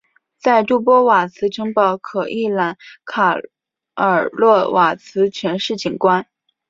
[0.39, 3.35] 在杜波瓦茨城堡可一览卡
[3.93, 6.25] 尔洛瓦茨全市景观。